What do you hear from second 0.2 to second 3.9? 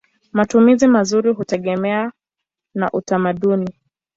Matumizi mazuri hutegemea na utamaduni.